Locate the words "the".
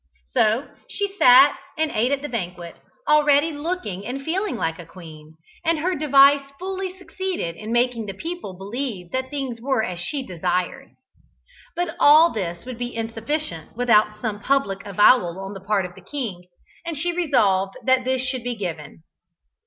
2.23-2.27, 8.07-8.15, 15.53-15.61, 15.93-16.01